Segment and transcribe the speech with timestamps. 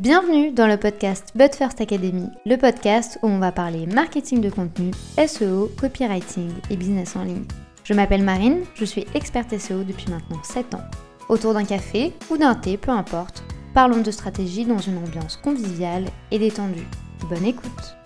[0.00, 4.50] Bienvenue dans le podcast But First Academy, le podcast où on va parler marketing de
[4.50, 4.90] contenu,
[5.24, 7.44] SEO, copywriting et business en ligne.
[7.84, 10.84] Je m'appelle Marine, je suis experte SEO depuis maintenant 7 ans.
[11.28, 16.06] Autour d'un café ou d'un thé, peu importe, parlons de stratégie dans une ambiance conviviale
[16.32, 16.88] et détendue.
[17.30, 17.96] Bonne écoute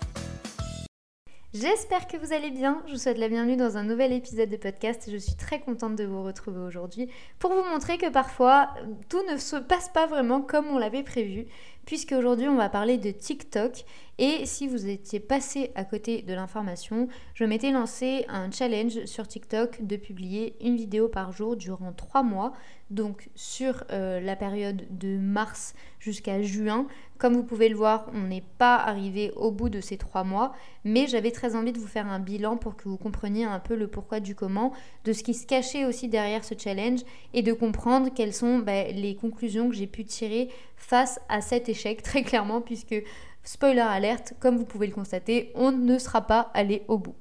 [1.51, 2.83] J'espère que vous allez bien.
[2.85, 5.09] Je vous souhaite la bienvenue dans un nouvel épisode de podcast.
[5.11, 7.09] Je suis très contente de vous retrouver aujourd'hui
[7.39, 8.69] pour vous montrer que parfois
[9.09, 11.47] tout ne se passe pas vraiment comme on l'avait prévu
[11.89, 13.83] puisque aujourd'hui on va parler de TikTok.
[14.21, 19.25] Et si vous étiez passé à côté de l'information, je m'étais lancé un challenge sur
[19.25, 22.51] TikTok de publier une vidéo par jour durant trois mois,
[22.89, 26.85] donc sur euh, la période de mars jusqu'à juin.
[27.17, 30.51] Comme vous pouvez le voir, on n'est pas arrivé au bout de ces trois mois,
[30.83, 33.75] mais j'avais très envie de vous faire un bilan pour que vous compreniez un peu
[33.75, 34.73] le pourquoi du comment,
[35.05, 37.01] de ce qui se cachait aussi derrière ce challenge
[37.33, 41.69] et de comprendre quelles sont bah, les conclusions que j'ai pu tirer face à cet
[41.69, 43.01] échec, très clairement, puisque,
[43.43, 47.15] spoiler alerte, comme vous pouvez le constater, on ne sera pas allé au bout.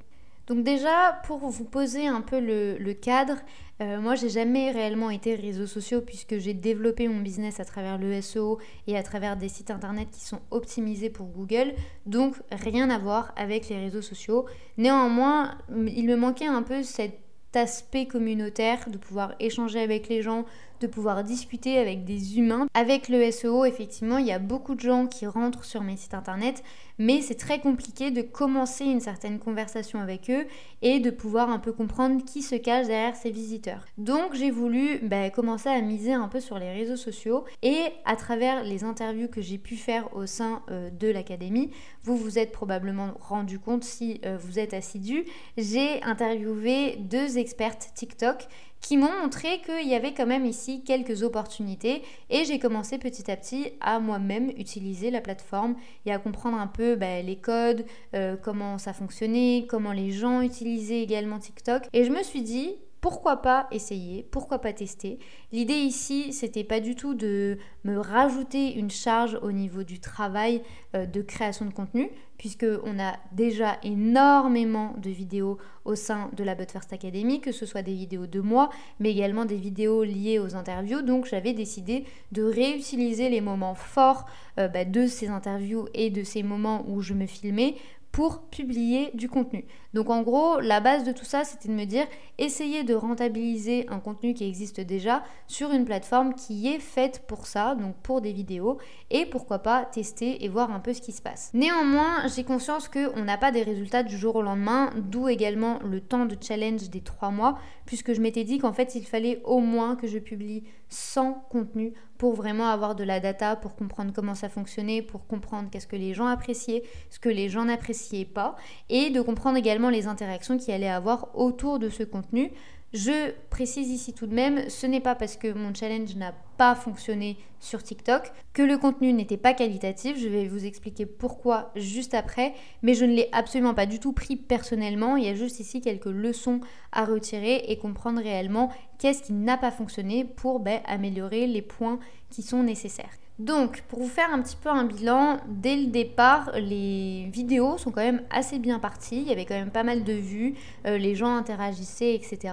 [0.48, 3.36] Donc déjà, pour vous poser un peu le, cadre,
[3.83, 7.98] euh, moi j'ai jamais réellement été réseaux sociaux puisque j'ai développé mon business à travers
[7.98, 11.75] le SEO et à travers des sites internet qui sont optimisés pour Google,
[12.06, 14.47] donc rien à voir avec les réseaux sociaux.
[14.78, 17.20] Néanmoins, il me manquait un peu cet
[17.55, 20.47] aspect communautaire, de pouvoir échanger avec les gens,
[20.80, 22.66] de pouvoir discuter avec des humains.
[22.74, 26.14] Avec le SEO, effectivement, il y a beaucoup de gens qui rentrent sur mes sites
[26.14, 26.62] internet,
[26.98, 30.46] mais c'est très compliqué de commencer une certaine conversation avec eux
[30.82, 33.84] et de pouvoir un peu comprendre qui se cache derrière ces visiteurs.
[33.96, 38.16] Donc j'ai voulu bah, commencer à miser un peu sur les réseaux sociaux et à
[38.16, 41.70] travers les interviews que j'ai pu faire au sein euh, de l'académie,
[42.02, 45.24] vous vous êtes probablement rendu compte si euh, vous êtes assidu,
[45.56, 48.48] j'ai interviewé deux expertes TikTok
[48.80, 53.30] qui m'ont montré qu'il y avait quand même ici quelques opportunités et j'ai commencé petit
[53.30, 55.74] à petit à moi-même utiliser la plateforme
[56.06, 60.42] et à comprendre un peu bah, les codes, euh, comment ça fonctionnait, comment les gens
[60.42, 61.82] utilisaient également TikTok.
[61.93, 65.19] Et je me suis dit pourquoi pas essayer, pourquoi pas tester.
[65.53, 70.62] L'idée ici, c'était pas du tout de me rajouter une charge au niveau du travail
[70.94, 76.44] euh, de création de contenu, puisque on a déjà énormément de vidéos au sein de
[76.44, 78.70] la But First Academy, que ce soit des vidéos de moi,
[79.00, 81.03] mais également des vidéos liées aux interviews.
[81.03, 84.26] Donc j'avais décidé de réutiliser les moments forts
[84.59, 87.76] euh, bah, de ces interviews et de ces moments où je me filmais
[88.18, 89.64] pour publier du contenu.
[89.94, 92.04] Donc en gros, la base de tout ça, c'était de me dire,
[92.36, 97.46] essayez de rentabiliser un contenu qui existe déjà sur une plateforme qui est faite pour
[97.46, 98.78] ça, donc pour des vidéos,
[99.12, 101.52] et pourquoi pas tester et voir un peu ce qui se passe.
[101.54, 106.00] Néanmoins, j'ai conscience qu'on n'a pas des résultats du jour au lendemain, d'où également le
[106.00, 107.56] temps de challenge des trois mois,
[107.88, 111.94] puisque je m'étais dit qu'en fait, il fallait au moins que je publie 100 contenus
[112.19, 115.97] pour vraiment avoir de la data, pour comprendre comment ça fonctionnait, pour comprendre qu'est-ce que
[115.97, 118.56] les gens appréciaient, ce que les gens n'appréciaient pas,
[118.91, 122.50] et de comprendre également les interactions qu'il allait avoir autour de ce contenu
[122.94, 126.75] je précise ici tout de même, ce n'est pas parce que mon challenge n'a pas
[126.75, 130.19] fonctionné sur TikTok que le contenu n'était pas qualitatif.
[130.19, 134.12] Je vais vous expliquer pourquoi juste après, mais je ne l'ai absolument pas du tout
[134.12, 135.16] pris personnellement.
[135.16, 136.60] Il y a juste ici quelques leçons
[136.93, 141.98] à retirer et comprendre réellement qu'est-ce qui n'a pas fonctionné pour ben, améliorer les points
[142.31, 143.19] qui sont nécessaires.
[143.38, 147.93] Donc, pour vous faire un petit peu un bilan, dès le départ, les vidéos sont
[147.93, 149.21] quand même assez bien parties.
[149.21, 150.54] Il y avait quand même pas mal de vues,
[150.87, 152.53] euh, les gens interagissaient, etc.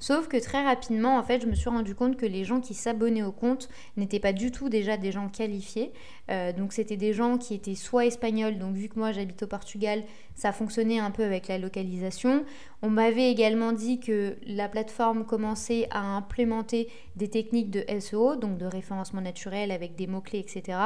[0.00, 2.74] Sauf que très rapidement, en fait, je me suis rendu compte que les gens qui
[2.74, 5.92] s'abonnaient au compte n'étaient pas du tout déjà des gens qualifiés.
[6.32, 9.46] Euh, donc, c'était des gens qui étaient soit espagnols, donc vu que moi j'habite au
[9.46, 10.02] Portugal,
[10.34, 12.44] ça fonctionnait un peu avec la localisation.
[12.82, 18.58] On m'avait également dit que la plateforme commençait à implémenter des techniques de SEO, donc
[18.58, 20.78] de référencement naturel avec des mots-clés, etc.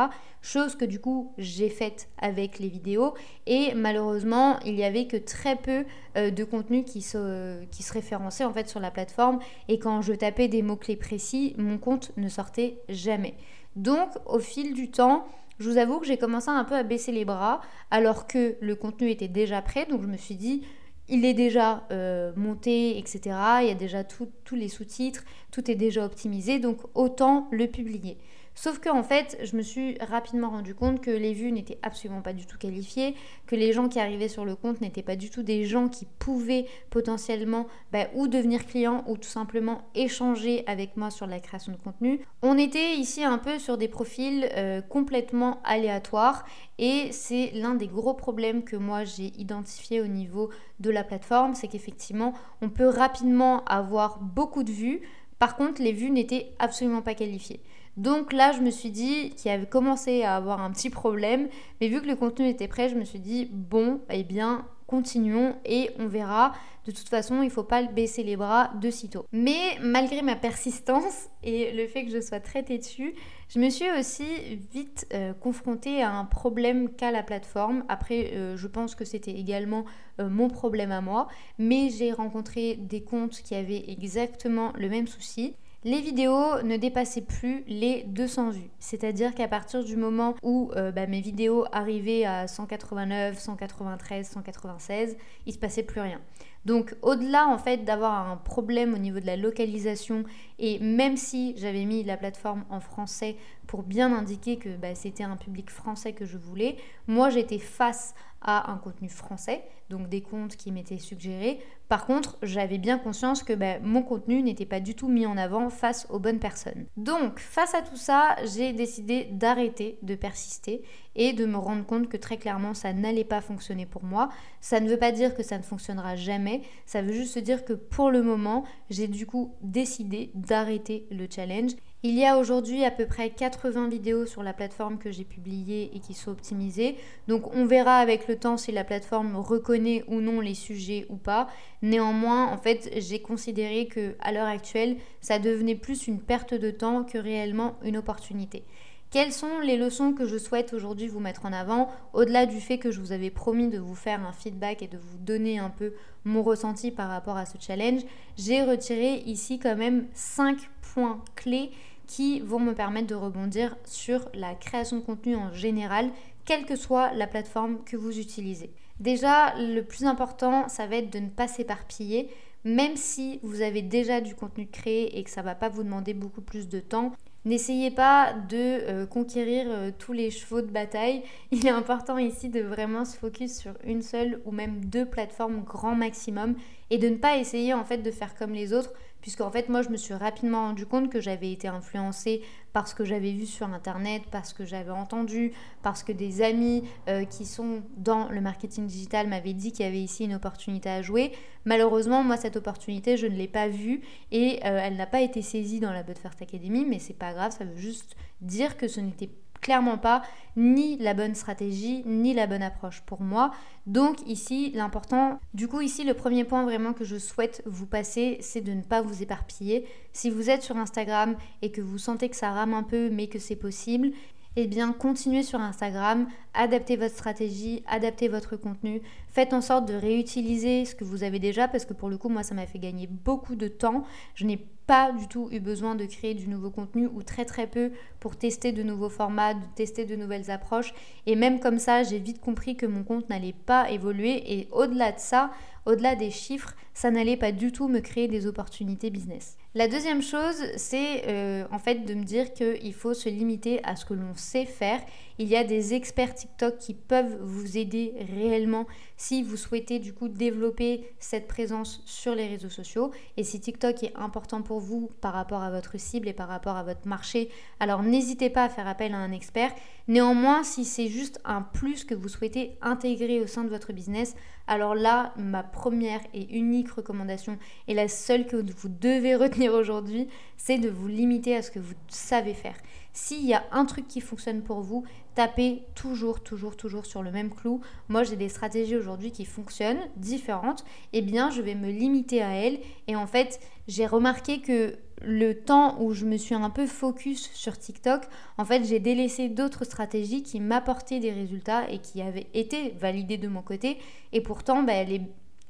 [0.42, 3.14] Chose que du coup j'ai faite avec les vidéos.
[3.46, 5.84] Et malheureusement, il n'y avait que très peu
[6.16, 9.38] euh, de contenu qui se, qui se référençait en fait sur la plateforme.
[9.68, 13.34] Et quand je tapais des mots-clés précis, mon compte ne sortait jamais.
[13.76, 15.26] Donc au fil du temps,
[15.58, 17.60] je vous avoue que j'ai commencé un peu à baisser les bras
[17.90, 19.86] alors que le contenu était déjà prêt.
[19.86, 20.62] Donc je me suis dit,
[21.08, 23.20] il est déjà euh, monté, etc.
[23.62, 28.18] Il y a déjà tous les sous-titres, tout est déjà optimisé, donc autant le publier.
[28.60, 32.22] Sauf que en fait, je me suis rapidement rendu compte que les vues n'étaient absolument
[32.22, 33.14] pas du tout qualifiées,
[33.46, 36.08] que les gens qui arrivaient sur le compte n'étaient pas du tout des gens qui
[36.18, 41.70] pouvaient potentiellement bah, ou devenir clients ou tout simplement échanger avec moi sur la création
[41.70, 42.18] de contenu.
[42.42, 46.44] On était ici un peu sur des profils euh, complètement aléatoires
[46.80, 50.50] et c'est l'un des gros problèmes que moi j'ai identifié au niveau
[50.80, 55.02] de la plateforme, c'est qu'effectivement on peut rapidement avoir beaucoup de vues,
[55.38, 57.60] par contre les vues n'étaient absolument pas qualifiées.
[57.98, 61.48] Donc là, je me suis dit qu'il avait commencé à avoir un petit problème,
[61.80, 65.56] mais vu que le contenu était prêt, je me suis dit bon, eh bien, continuons
[65.64, 66.52] et on verra.
[66.86, 69.26] De toute façon, il ne faut pas baisser les bras de sitôt.
[69.32, 73.14] Mais malgré ma persistance et le fait que je sois très têtue,
[73.48, 74.24] je me suis aussi
[74.72, 77.84] vite euh, confrontée à un problème qu'a la plateforme.
[77.88, 79.84] Après, euh, je pense que c'était également
[80.20, 81.26] euh, mon problème à moi,
[81.58, 87.22] mais j'ai rencontré des comptes qui avaient exactement le même souci les vidéos ne dépassaient
[87.22, 88.70] plus les 200 vues.
[88.78, 95.16] C'est-à-dire qu'à partir du moment où euh, bah, mes vidéos arrivaient à 189, 193, 196,
[95.46, 96.20] il se passait plus rien.
[96.64, 100.24] Donc au-delà en fait d'avoir un problème au niveau de la localisation
[100.58, 103.36] et même si j'avais mis la plateforme en français
[103.66, 106.76] pour bien indiquer que bah, c'était un public français que je voulais,
[107.06, 111.58] moi j'étais face à un contenu français, donc des comptes qui m'étaient suggérés.
[111.88, 115.38] Par contre, j'avais bien conscience que bah, mon contenu n'était pas du tout mis en
[115.38, 116.86] avant face aux bonnes personnes.
[116.98, 120.82] Donc, face à tout ça, j'ai décidé d'arrêter de persister
[121.14, 124.28] et de me rendre compte que très clairement, ça n'allait pas fonctionner pour moi.
[124.60, 127.72] Ça ne veut pas dire que ça ne fonctionnera jamais, ça veut juste dire que
[127.72, 131.72] pour le moment, j'ai du coup décidé d'arrêter le challenge
[132.04, 135.90] il y a aujourd'hui à peu près 80 vidéos sur la plateforme que j'ai publiées
[135.94, 136.96] et qui sont optimisées.
[137.26, 141.16] Donc on verra avec le temps si la plateforme reconnaît ou non les sujets ou
[141.16, 141.48] pas.
[141.82, 146.70] Néanmoins, en fait, j'ai considéré que à l'heure actuelle, ça devenait plus une perte de
[146.70, 148.64] temps que réellement une opportunité.
[149.10, 152.76] Quelles sont les leçons que je souhaite aujourd'hui vous mettre en avant, au-delà du fait
[152.76, 155.70] que je vous avais promis de vous faire un feedback et de vous donner un
[155.70, 155.94] peu
[156.24, 158.02] mon ressenti par rapport à ce challenge?
[158.36, 160.58] J'ai retiré ici quand même 5
[160.92, 161.70] points clés
[162.06, 166.10] qui vont me permettre de rebondir sur la création de contenu en général,
[166.44, 168.70] quelle que soit la plateforme que vous utilisez.
[169.00, 172.28] Déjà, le plus important, ça va être de ne pas s'éparpiller.
[172.64, 175.84] Même si vous avez déjà du contenu créé et que ça ne va pas vous
[175.84, 177.12] demander beaucoup plus de temps,
[177.48, 181.22] N'essayez pas de euh, conquérir euh, tous les chevaux de bataille.
[181.50, 185.62] Il est important ici de vraiment se focus sur une seule ou même deux plateformes
[185.62, 186.56] grand maximum
[186.90, 189.82] et de ne pas essayer en fait de faire comme les autres puisqu'en fait moi
[189.82, 192.42] je me suis rapidement rendu compte que j'avais été influencée
[192.72, 196.84] par ce que j'avais vu sur internet, parce que j'avais entendu, parce que des amis
[197.08, 200.88] euh, qui sont dans le marketing digital m'avaient dit qu'il y avait ici une opportunité
[200.88, 201.32] à jouer.
[201.64, 205.42] Malheureusement, moi cette opportunité, je ne l'ai pas vue et euh, elle n'a pas été
[205.42, 208.86] saisie dans la But First Academy, mais c'est pas grave, ça veut juste dire que
[208.86, 209.30] ce n'était
[209.68, 210.22] clairement pas
[210.56, 213.50] ni la bonne stratégie ni la bonne approche pour moi.
[213.84, 218.38] Donc ici, l'important, du coup ici, le premier point vraiment que je souhaite vous passer,
[218.40, 219.84] c'est de ne pas vous éparpiller.
[220.14, 223.26] Si vous êtes sur Instagram et que vous sentez que ça rame un peu mais
[223.26, 224.12] que c'est possible,
[224.56, 229.94] eh bien continuez sur Instagram, adaptez votre stratégie, adaptez votre contenu, faites en sorte de
[229.94, 232.78] réutiliser ce que vous avez déjà parce que pour le coup moi ça m'a fait
[232.78, 234.04] gagner beaucoup de temps.
[234.34, 237.66] Je n'ai pas du tout eu besoin de créer du nouveau contenu ou très très
[237.66, 240.94] peu pour tester de nouveaux formats, de tester de nouvelles approches.
[241.26, 244.58] Et même comme ça, j'ai vite compris que mon compte n'allait pas évoluer.
[244.58, 245.50] Et au-delà de ça,
[245.88, 249.56] au-delà des chiffres, ça n'allait pas du tout me créer des opportunités business.
[249.74, 253.96] La deuxième chose, c'est euh, en fait de me dire qu'il faut se limiter à
[253.96, 255.00] ce que l'on sait faire.
[255.38, 258.86] Il y a des experts TikTok qui peuvent vous aider réellement
[259.16, 263.12] si vous souhaitez du coup développer cette présence sur les réseaux sociaux.
[263.36, 266.76] Et si TikTok est important pour vous par rapport à votre cible et par rapport
[266.76, 267.48] à votre marché,
[267.80, 269.70] alors n'hésitez pas à faire appel à un expert.
[270.08, 274.34] Néanmoins, si c'est juste un plus que vous souhaitez intégrer au sein de votre business,
[274.66, 280.28] alors là, ma première et unique recommandation et la seule que vous devez retenir aujourd'hui,
[280.56, 282.76] c'est de vous limiter à ce que vous savez faire.
[283.12, 287.30] S'il y a un truc qui fonctionne pour vous, tapez toujours, toujours, toujours sur le
[287.30, 287.80] même clou.
[288.08, 290.84] Moi, j'ai des stratégies aujourd'hui qui fonctionnent, différentes.
[291.12, 292.78] Eh bien, je vais me limiter à elles.
[293.08, 297.50] Et en fait, j'ai remarqué que le temps où je me suis un peu focus
[297.52, 298.22] sur TikTok,
[298.56, 303.38] en fait, j'ai délaissé d'autres stratégies qui m'apportaient des résultats et qui avaient été validées
[303.38, 303.98] de mon côté.
[304.32, 305.04] Et pourtant, bah,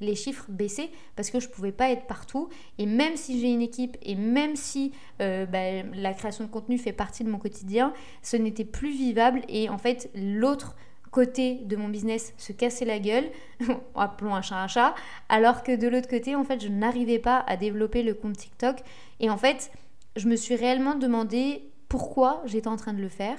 [0.00, 2.48] les chiffres baissaient parce que je ne pouvais pas être partout.
[2.78, 6.78] Et même si j'ai une équipe et même si euh, bah, la création de contenu
[6.78, 9.42] fait partie de mon quotidien, ce n'était plus vivable.
[9.48, 10.76] Et en fait, l'autre
[11.10, 13.26] côté de mon business se cassait la gueule,
[13.94, 14.94] appelons un chat un chat,
[15.28, 18.80] alors que de l'autre côté, en fait, je n'arrivais pas à développer le compte TikTok.
[19.20, 19.70] Et en fait,
[20.16, 23.36] je me suis réellement demandé pourquoi j'étais en train de le faire.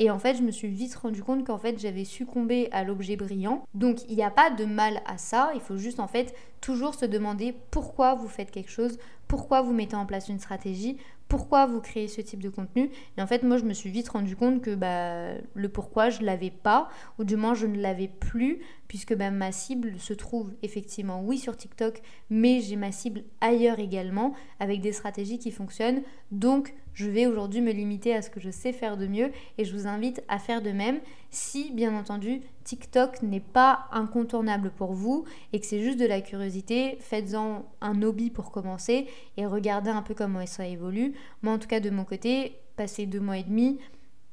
[0.00, 3.16] Et en fait, je me suis vite rendu compte qu'en fait, j'avais succombé à l'objet
[3.16, 3.64] brillant.
[3.74, 5.50] Donc, il n'y a pas de mal à ça.
[5.54, 9.72] Il faut juste en fait toujours se demander pourquoi vous faites quelque chose, pourquoi vous
[9.72, 12.90] mettez en place une stratégie, pourquoi vous créez ce type de contenu.
[13.16, 16.20] Et en fait, moi, je me suis vite rendu compte que bah, le pourquoi, je
[16.20, 20.14] ne l'avais pas, ou du moins, je ne l'avais plus, puisque bah, ma cible se
[20.14, 25.50] trouve effectivement, oui, sur TikTok, mais j'ai ma cible ailleurs également, avec des stratégies qui
[25.50, 26.02] fonctionnent.
[26.32, 29.64] Donc, Je vais aujourd'hui me limiter à ce que je sais faire de mieux et
[29.64, 30.98] je vous invite à faire de même
[31.30, 36.20] si, bien entendu, TikTok n'est pas incontournable pour vous et que c'est juste de la
[36.20, 41.14] curiosité, faites-en un hobby pour commencer et regardez un peu comment ça évolue.
[41.42, 43.78] Moi, en tout cas, de mon côté, passer deux mois et demi,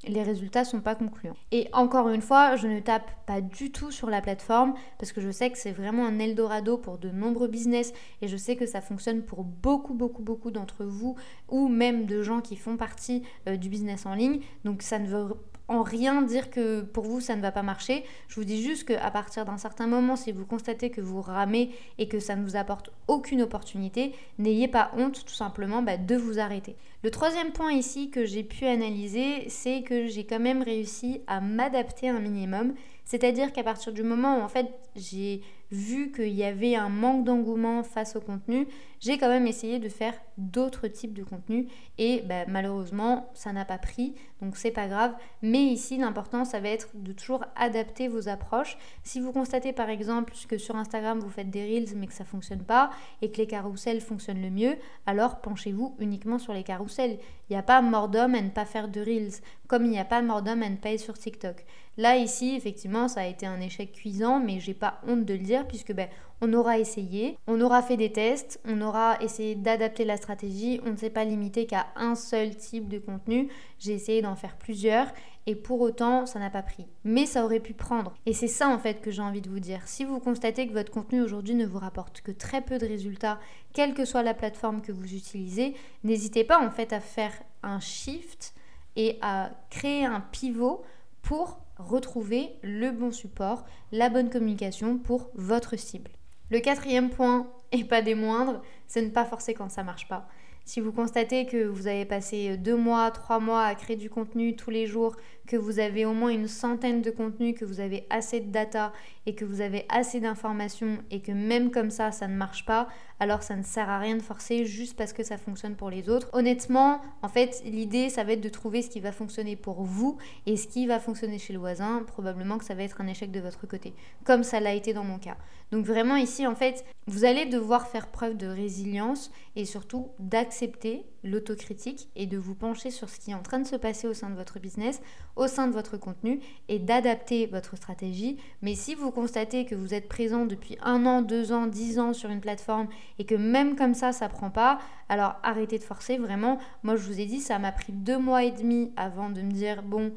[0.07, 1.35] les résultats sont pas concluants.
[1.51, 5.21] Et encore une fois, je ne tape pas du tout sur la plateforme parce que
[5.21, 8.65] je sais que c'est vraiment un Eldorado pour de nombreux business et je sais que
[8.65, 11.15] ça fonctionne pour beaucoup, beaucoup, beaucoup d'entre vous
[11.49, 14.41] ou même de gens qui font partie euh, du business en ligne.
[14.63, 15.35] Donc ça ne veut
[15.67, 18.03] en rien dire que pour vous ça ne va pas marcher.
[18.27, 21.71] Je vous dis juste qu'à partir d'un certain moment, si vous constatez que vous ramez
[21.97, 26.15] et que ça ne vous apporte aucune opportunité, n'ayez pas honte tout simplement bah, de
[26.15, 26.75] vous arrêter.
[27.03, 31.41] Le troisième point ici que j'ai pu analyser, c'est que j'ai quand même réussi à
[31.41, 32.73] m'adapter un minimum.
[33.03, 35.41] C'est-à-dire qu'à partir du moment où en fait j'ai
[35.71, 38.67] vu qu'il y avait un manque d'engouement face au contenu,
[38.99, 41.67] j'ai quand même essayé de faire d'autres types de contenus.
[41.97, 45.13] Et bah, malheureusement ça n'a pas pris donc c'est pas grave.
[45.41, 48.77] Mais ici l'important ça va être de toujours adapter vos approches.
[49.03, 52.25] Si vous constatez par exemple que sur Instagram vous faites des reels mais que ça
[52.25, 52.89] fonctionne pas
[53.21, 54.75] et que les carousels fonctionnent le mieux
[55.05, 57.17] alors penchez-vous uniquement sur les carousels.
[57.49, 59.99] Il n'y a pas mort d'homme à ne pas faire de reels comme il n'y
[59.99, 61.65] a pas mort d'homme à ne pas être sur TikTok.
[61.97, 65.39] Là ici effectivement ça a été un échec cuisant mais j'ai pas honte de le
[65.39, 66.09] dire puisque ben,
[66.41, 70.91] on aura essayé, on aura fait des tests, on aura essayé d'adapter la stratégie, on
[70.91, 73.49] ne s'est pas limité qu'à un seul type de contenu,
[73.79, 75.07] j'ai essayé d'en faire plusieurs
[75.47, 76.85] et pour autant ça n'a pas pris.
[77.03, 78.13] Mais ça aurait pu prendre.
[78.25, 79.87] Et c'est ça en fait que j'ai envie de vous dire.
[79.87, 83.39] Si vous constatez que votre contenu aujourd'hui ne vous rapporte que très peu de résultats,
[83.73, 87.79] quelle que soit la plateforme que vous utilisez, n'hésitez pas en fait à faire un
[87.79, 88.53] shift
[88.95, 90.83] et à créer un pivot
[91.21, 96.11] pour retrouver le bon support, la bonne communication pour votre cible.
[96.49, 100.27] Le quatrième point, et pas des moindres, c'est ne pas forcer quand ça marche pas.
[100.63, 104.55] Si vous constatez que vous avez passé deux mois, trois mois à créer du contenu
[104.55, 105.15] tous les jours,
[105.47, 108.93] que vous avez au moins une centaine de contenus, que vous avez assez de data
[109.25, 112.87] et que vous avez assez d'informations et que même comme ça, ça ne marche pas,
[113.19, 116.09] alors ça ne sert à rien de forcer juste parce que ça fonctionne pour les
[116.09, 116.29] autres.
[116.33, 120.17] Honnêtement, en fait, l'idée, ça va être de trouver ce qui va fonctionner pour vous
[120.45, 122.03] et ce qui va fonctionner chez le voisin.
[122.05, 125.03] Probablement que ça va être un échec de votre côté, comme ça l'a été dans
[125.03, 125.37] mon cas.
[125.71, 131.05] Donc vraiment ici, en fait, vous allez devoir faire preuve de résilience et surtout d'accepter
[131.25, 134.13] l'autocritique et de vous pencher sur ce qui est en train de se passer au
[134.13, 135.01] sein de votre business,
[135.35, 136.39] au sein de votre contenu
[136.69, 138.37] et d'adapter votre stratégie.
[138.61, 142.13] Mais si vous constatez que vous êtes présent depuis un an, deux ans, dix ans
[142.13, 142.87] sur une plateforme
[143.19, 144.79] et que même comme ça, ça prend pas,
[145.09, 146.59] alors arrêtez de forcer vraiment.
[146.83, 149.51] Moi, je vous ai dit, ça m'a pris deux mois et demi avant de me
[149.51, 150.13] dire, bon,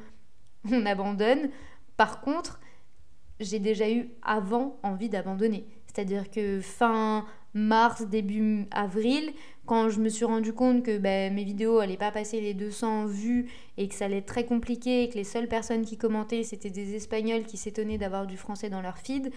[0.70, 1.50] on abandonne.
[1.96, 2.60] Par contre,
[3.40, 5.66] j'ai déjà eu avant envie d'abandonner.
[5.86, 7.24] C'est-à-dire que fin
[7.54, 9.32] mars, début avril,
[9.68, 13.04] quand je me suis rendu compte que ben, mes vidéos n'allaient pas passer les 200
[13.04, 16.42] vues et que ça allait être très compliqué et que les seules personnes qui commentaient
[16.42, 19.30] c'était des Espagnols qui s'étonnaient d'avoir du français dans leur feed,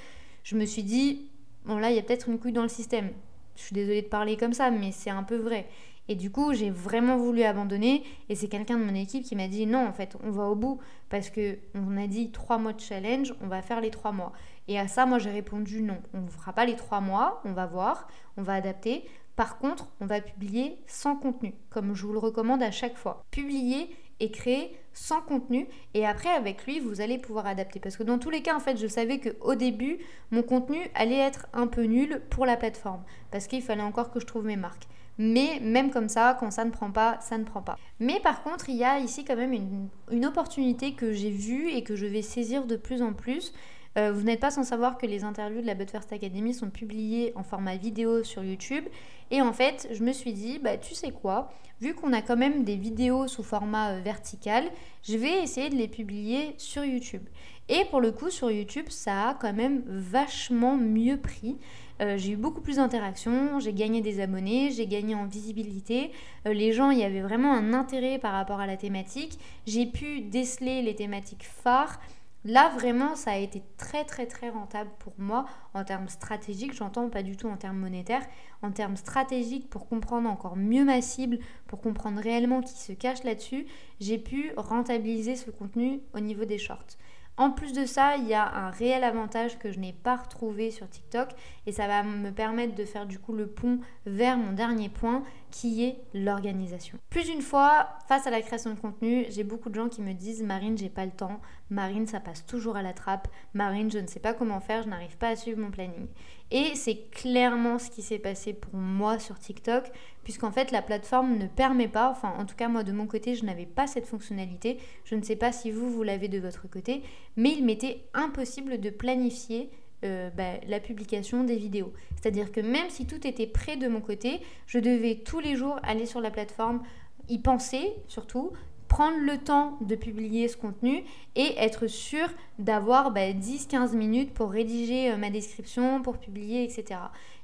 [0.44, 1.30] je me suis dit,
[1.66, 3.10] bon là il y a peut-être une couille dans le système.
[3.58, 5.68] Je suis désolée de parler comme ça, mais c'est un peu vrai.
[6.08, 8.04] Et du coup, j'ai vraiment voulu abandonner.
[8.30, 10.56] Et c'est quelqu'un de mon équipe qui m'a dit non, en fait, on va au
[10.56, 10.80] bout.
[11.10, 14.34] Parce que on a dit trois mois de challenge, on va faire les trois mois.
[14.68, 15.98] Et à ça, moi, j'ai répondu non.
[16.14, 18.08] On ne fera pas les trois mois, on va voir,
[18.38, 19.06] on va adapter.
[19.41, 23.24] Par contre, on va publier sans contenu, comme je vous le recommande à chaque fois.
[23.31, 28.03] Publier et créer sans contenu et après avec lui vous allez pouvoir adapter parce que
[28.03, 29.98] dans tous les cas en fait je savais que au début
[30.29, 34.19] mon contenu allait être un peu nul pour la plateforme parce qu'il fallait encore que
[34.19, 37.43] je trouve mes marques mais même comme ça, quand ça ne prend pas, ça ne
[37.43, 37.77] prend pas.
[38.00, 41.83] Mais par contre, il y a ici quand même une, opportunité que j'ai vue et
[41.83, 43.53] que je vais saisir de plus en plus.
[43.98, 46.69] Euh, vous n'êtes pas sans savoir que les interviews de la But First Academy sont
[46.69, 48.86] publiées en format vidéo sur YouTube.
[49.31, 52.38] Et en fait, je me suis dit, bah tu sais quoi, vu qu'on a quand
[52.38, 54.65] même des vidéos sous format euh, vertical,
[55.03, 57.24] je vais essayer de les publier sur YouTube.
[57.67, 61.57] Et pour le coup, sur YouTube, ça a quand même vachement mieux pris.
[62.01, 66.12] Euh, j'ai eu beaucoup plus d'interactions, j'ai gagné des abonnés, j'ai gagné en visibilité.
[66.45, 69.38] Les gens, y avait vraiment un intérêt par rapport à la thématique.
[69.67, 72.00] J'ai pu déceler les thématiques phares.
[72.43, 75.45] Là, vraiment, ça a été très, très, très rentable pour moi
[75.75, 76.74] en termes stratégiques.
[76.74, 78.25] J'entends pas du tout en termes monétaires.
[78.63, 83.24] En termes stratégiques, pour comprendre encore mieux ma cible, pour comprendre réellement qui se cache
[83.24, 83.67] là-dessus,
[84.00, 86.98] j'ai pu rentabiliser ce contenu au niveau des shorts.
[87.41, 90.69] En plus de ça, il y a un réel avantage que je n'ai pas retrouvé
[90.69, 91.29] sur TikTok
[91.65, 95.24] et ça va me permettre de faire du coup le pont vers mon dernier point
[95.50, 97.00] qui est l'organisation.
[97.10, 100.13] Plus d'une fois, face à la création de contenu, j'ai beaucoup de gens qui me
[100.13, 103.98] disent Marine, j'ai pas le temps, Marine, ça passe toujours à la trappe, Marine, je
[103.98, 106.10] ne sais pas comment faire, je n'arrive pas à suivre mon planning.
[106.51, 109.91] Et c'est clairement ce qui s'est passé pour moi sur TikTok,
[110.24, 113.36] puisqu'en fait la plateforme ne permet pas, enfin en tout cas moi de mon côté
[113.36, 116.70] je n'avais pas cette fonctionnalité, je ne sais pas si vous, vous l'avez de votre
[116.70, 117.04] côté,
[117.36, 119.70] mais il m'était impossible de planifier
[120.04, 121.94] euh, bah, la publication des vidéos.
[122.16, 125.78] C'est-à-dire que même si tout était prêt de mon côté, je devais tous les jours
[125.84, 126.82] aller sur la plateforme,
[127.30, 128.51] y penser surtout,
[128.88, 131.04] prendre le temps de publier ce contenu
[131.36, 132.28] et être sûr
[132.60, 137.00] d'avoir 10-15 bah, minutes pour rédiger euh, ma description, pour publier, etc.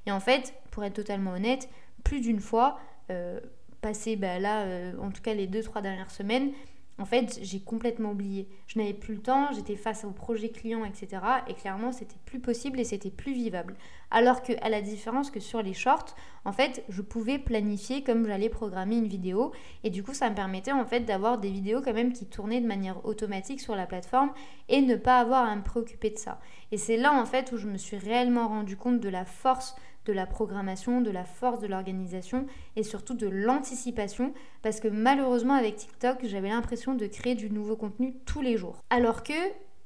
[0.07, 1.69] Et en fait, pour être totalement honnête,
[2.07, 2.79] plus d'une fois,
[3.11, 3.39] euh,
[3.81, 4.65] passé bah, là,
[5.01, 6.51] en tout cas les 2-3 dernières semaines,
[6.99, 8.47] en fait, j'ai complètement oublié.
[8.65, 11.21] Je n'avais plus le temps, j'étais face au projet client, etc.
[11.47, 13.75] Et clairement, c'était plus possible et c'était plus vivable.
[14.09, 18.25] Alors que, à la différence que sur les shorts, en fait, je pouvais planifier comme
[18.25, 19.51] j'allais programmer une vidéo.
[19.83, 22.61] Et du coup, ça me permettait en fait d'avoir des vidéos quand même qui tournaient
[22.61, 24.31] de manière automatique sur la plateforme
[24.67, 26.39] et ne pas avoir à me préoccuper de ça.
[26.71, 29.75] Et c'est là en fait où je me suis réellement rendu compte de la force
[30.07, 35.53] de la programmation, de la force de l'organisation et surtout de l'anticipation parce que malheureusement
[35.53, 38.81] avec TikTok, j'avais l'impression de créer du nouveau contenu tous les jours.
[38.89, 39.33] Alors que,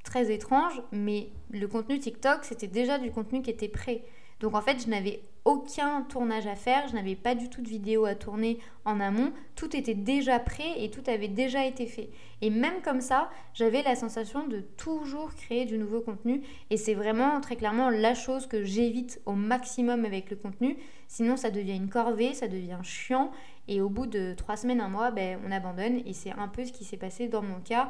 [0.03, 4.03] très étrange, mais le contenu TikTok, c'était déjà du contenu qui était prêt.
[4.39, 7.67] Donc en fait, je n'avais aucun tournage à faire, je n'avais pas du tout de
[7.67, 12.09] vidéo à tourner en amont, tout était déjà prêt et tout avait déjà été fait.
[12.41, 16.41] Et même comme ça, j'avais la sensation de toujours créer du nouveau contenu.
[16.69, 21.37] Et c'est vraiment très clairement la chose que j'évite au maximum avec le contenu, sinon
[21.37, 23.31] ça devient une corvée, ça devient chiant.
[23.67, 26.01] Et au bout de trois semaines, un mois, ben, on abandonne.
[26.05, 27.89] Et c'est un peu ce qui s'est passé dans mon cas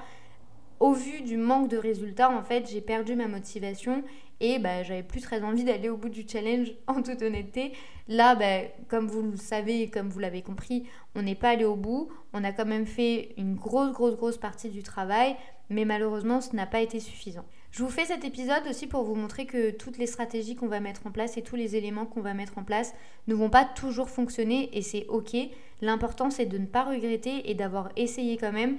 [0.82, 4.04] au vu du manque de résultats, en fait, j'ai perdu ma motivation
[4.40, 7.74] et bah, j'avais plus très envie d'aller au bout du challenge en toute honnêteté.
[8.08, 11.66] Là, bah, comme vous le savez et comme vous l'avez compris, on n'est pas allé
[11.66, 12.10] au bout.
[12.34, 15.36] On a quand même fait une grosse, grosse, grosse partie du travail,
[15.70, 17.46] mais malheureusement, ce n'a pas été suffisant.
[17.70, 20.80] Je vous fais cet épisode aussi pour vous montrer que toutes les stratégies qu'on va
[20.80, 22.94] mettre en place et tous les éléments qu'on va mettre en place
[23.28, 25.38] ne vont pas toujours fonctionner et c'est ok.
[25.82, 28.78] L'important c'est de ne pas regretter et d'avoir essayé quand même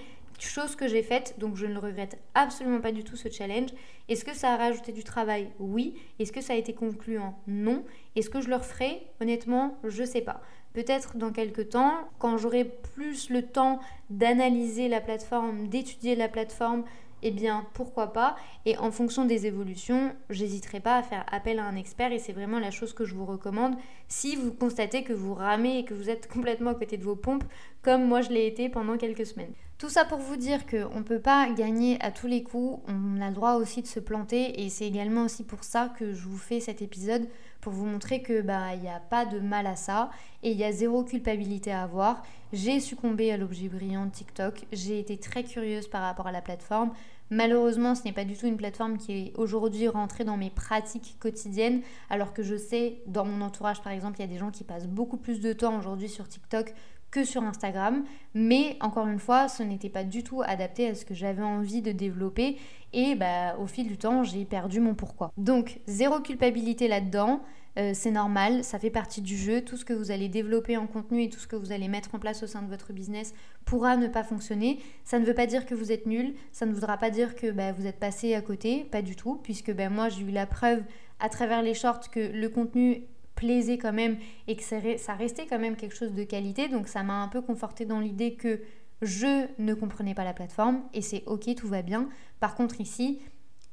[0.48, 3.70] chose que j'ai faite, donc je ne regrette absolument pas du tout ce challenge.
[4.08, 5.50] Est-ce que ça a rajouté du travail?
[5.58, 5.94] Oui.
[6.18, 7.84] Est-ce que ça a été concluant Non?
[8.16, 9.06] Est-ce que je le referai?
[9.20, 10.40] Honnêtement, je sais pas.
[10.72, 16.84] Peut-être dans quelques temps, quand j'aurai plus le temps d'analyser la plateforme, d'étudier la plateforme,
[17.22, 21.64] eh bien pourquoi pas Et en fonction des évolutions, j'hésiterai pas à faire appel à
[21.64, 23.76] un expert et c'est vraiment la chose que je vous recommande
[24.08, 27.16] si vous constatez que vous ramez et que vous êtes complètement à côté de vos
[27.16, 27.44] pompes,
[27.82, 29.52] comme moi je l'ai été pendant quelques semaines.
[29.82, 33.20] Tout ça pour vous dire qu'on ne peut pas gagner à tous les coups, on
[33.20, 36.22] a le droit aussi de se planter et c'est également aussi pour ça que je
[36.22, 37.26] vous fais cet épisode
[37.60, 40.12] pour vous montrer que bah il n'y a pas de mal à ça
[40.44, 42.22] et il y a zéro culpabilité à avoir.
[42.52, 46.42] J'ai succombé à l'objet brillant de TikTok, j'ai été très curieuse par rapport à la
[46.42, 46.92] plateforme.
[47.30, 51.16] Malheureusement, ce n'est pas du tout une plateforme qui est aujourd'hui rentrée dans mes pratiques
[51.18, 54.52] quotidiennes, alors que je sais, dans mon entourage par exemple, il y a des gens
[54.52, 56.72] qui passent beaucoup plus de temps aujourd'hui sur TikTok
[57.12, 58.02] que sur Instagram.
[58.34, 61.82] Mais encore une fois, ce n'était pas du tout adapté à ce que j'avais envie
[61.82, 62.56] de développer.
[62.92, 65.30] Et bah, au fil du temps, j'ai perdu mon pourquoi.
[65.36, 67.42] Donc, zéro culpabilité là-dedans.
[67.78, 69.62] Euh, c'est normal, ça fait partie du jeu.
[69.62, 72.14] Tout ce que vous allez développer en contenu et tout ce que vous allez mettre
[72.14, 73.32] en place au sein de votre business
[73.64, 74.80] pourra ne pas fonctionner.
[75.04, 77.50] Ça ne veut pas dire que vous êtes nul, ça ne voudra pas dire que
[77.50, 80.46] bah, vous êtes passé à côté, pas du tout, puisque bah, moi j'ai eu la
[80.46, 80.82] preuve
[81.18, 83.04] à travers les shorts que le contenu
[83.42, 86.68] plaisait quand même et que ça restait quand même quelque chose de qualité.
[86.68, 88.60] Donc ça m'a un peu conforté dans l'idée que
[89.02, 92.08] je ne comprenais pas la plateforme et c'est ok, tout va bien.
[92.38, 93.18] Par contre ici,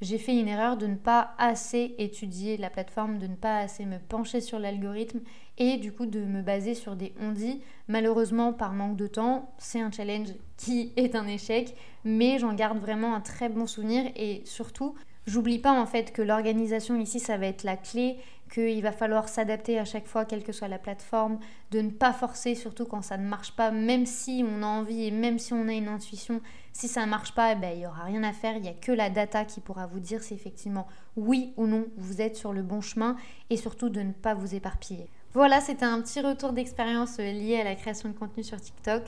[0.01, 3.86] j'ai fait une erreur de ne pas assez étudier la plateforme, de ne pas assez
[3.86, 5.19] me pencher sur l'algorithme
[5.60, 7.62] et du coup de me baser sur des on-dit.
[7.88, 12.79] Malheureusement, par manque de temps, c'est un challenge qui est un échec, mais j'en garde
[12.79, 14.95] vraiment un très bon souvenir et surtout,
[15.27, 18.17] j'oublie pas en fait que l'organisation ici, ça va être la clé
[18.49, 21.39] qu'il va falloir s'adapter à chaque fois, quelle que soit la plateforme,
[21.71, 25.05] de ne pas forcer, surtout quand ça ne marche pas, même si on a envie
[25.05, 26.41] et même si on a une intuition.
[26.73, 28.69] Si ça ne marche pas, eh ben, il n'y aura rien à faire, il n'y
[28.69, 32.36] a que la data qui pourra vous dire si effectivement oui ou non vous êtes
[32.36, 33.15] sur le bon chemin
[33.49, 35.10] et surtout de ne pas vous éparpiller.
[35.34, 39.03] Voilà, c'était un petit retour d'expérience euh, lié à la création de contenu sur TikTok.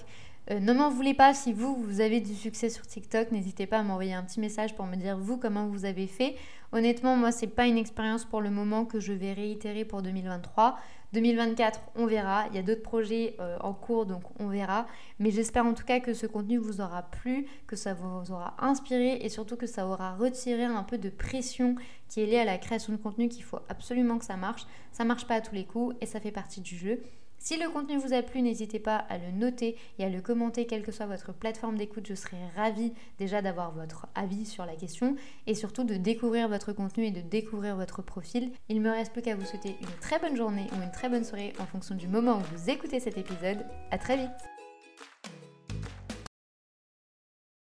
[0.50, 3.78] Euh, ne m'en voulez pas si vous, vous avez du succès sur TikTok, n'hésitez pas
[3.78, 6.36] à m'envoyer un petit message pour me dire vous comment vous avez fait.
[6.72, 10.80] Honnêtement, moi, c'est pas une expérience pour le moment que je vais réitérer pour 2023.
[11.14, 12.46] 2024, on verra.
[12.50, 14.88] Il y a d'autres projets euh, en cours, donc on verra.
[15.20, 18.56] Mais j'espère en tout cas que ce contenu vous aura plu, que ça vous aura
[18.60, 21.76] inspiré et surtout que ça aura retiré un peu de pression
[22.08, 24.66] qui est liée à la création de contenu qu'il faut absolument que ça marche.
[24.94, 27.02] Ça marche pas à tous les coups et ça fait partie du jeu.
[27.44, 30.68] Si le contenu vous a plu, n'hésitez pas à le noter et à le commenter,
[30.68, 32.06] quelle que soit votre plateforme d'écoute.
[32.08, 35.16] Je serai ravie déjà d'avoir votre avis sur la question
[35.48, 38.52] et surtout de découvrir votre contenu et de découvrir votre profil.
[38.70, 41.24] Il me reste plus qu'à vous souhaiter une très bonne journée ou une très bonne
[41.24, 43.66] soirée en fonction du moment où vous écoutez cet épisode.
[43.90, 44.61] À très vite